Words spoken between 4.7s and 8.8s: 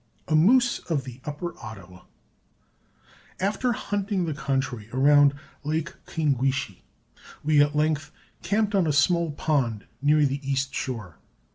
around Lake Kwingwishe, we at length camped